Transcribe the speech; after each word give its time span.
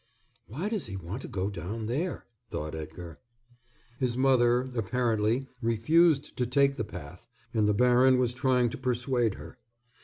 "Why 0.47 0.67
does 0.67 0.87
he 0.87 0.95
want 0.97 1.21
to 1.21 1.27
go 1.27 1.51
down 1.51 1.85
there?" 1.85 2.25
thought 2.49 2.73
Edgar. 2.73 3.19
His 3.99 4.17
mother, 4.17 4.61
apparently, 4.75 5.45
refused 5.61 6.35
to 6.37 6.47
take 6.47 6.75
the 6.75 6.83
path, 6.83 7.27
and 7.53 7.69
the 7.69 7.75
baron 7.75 8.17
was 8.17 8.33
trying 8.33 8.71
to 8.71 8.79
persuade 8.79 9.35
her. 9.35 9.59